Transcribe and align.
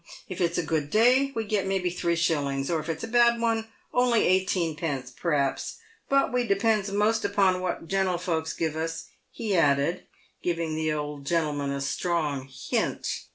If 0.27 0.41
it's 0.41 0.57
a 0.57 0.63
good 0.65 0.89
day, 0.89 1.31
we 1.35 1.43
get 1.43 1.67
maybe 1.67 1.91
three 1.91 2.15
shillings, 2.15 2.71
or 2.71 2.79
if 2.79 2.89
it's 2.89 3.03
a 3.03 3.07
bad 3.07 3.39
one, 3.39 3.67
only 3.93 4.21
eighteenpence, 4.25 5.11
per'aps; 5.11 5.77
but 6.09 6.33
we 6.33 6.43
depends 6.43 6.91
most 6.91 7.23
upon 7.23 7.61
what 7.61 7.87
gentlefolks 7.87 8.57
give 8.57 8.75
us," 8.75 9.09
he 9.29 9.55
added, 9.55 10.07
giving 10.41 10.73
the 10.75 10.91
old 10.91 11.27
gentleman 11.27 11.69
a 11.69 11.81
strong 11.81 12.47
hint. 12.71 13.25